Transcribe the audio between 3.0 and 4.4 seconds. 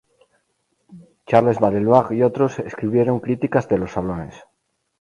críticas de los Salones.